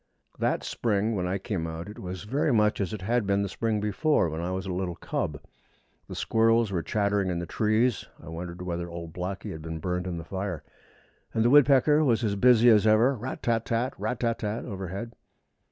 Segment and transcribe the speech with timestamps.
[0.39, 3.47] That spring when I came out it was very much as it had been the
[3.47, 5.39] spring before, when I was a little cub.
[6.07, 10.07] The squirrels were chattering in the trees (I wondered whether old Blacky had been burned
[10.07, 10.63] in the fire),
[11.35, 14.01] and the woodpecker was as busy as ever rat tat tat tat!
[14.01, 14.65] rat tat tat tat!
[14.65, 15.11] overhead.